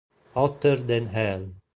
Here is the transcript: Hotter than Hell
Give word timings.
Hotter 0.33 0.77
than 0.77 1.05
Hell 1.05 1.53